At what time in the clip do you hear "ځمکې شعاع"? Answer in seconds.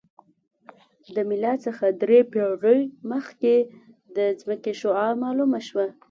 4.41-5.11